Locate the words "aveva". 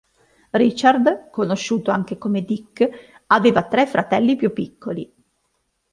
3.27-3.61